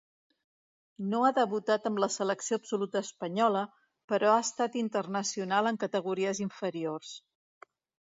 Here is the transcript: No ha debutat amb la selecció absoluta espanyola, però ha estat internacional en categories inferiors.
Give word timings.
No 1.11 1.19
ha 1.25 1.29
debutat 1.39 1.85
amb 1.89 2.01
la 2.05 2.09
selecció 2.15 2.59
absoluta 2.61 3.03
espanyola, 3.09 3.63
però 4.15 4.33
ha 4.35 4.41
estat 4.49 4.81
internacional 4.85 5.75
en 5.75 5.83
categories 5.89 6.47
inferiors. 6.51 7.17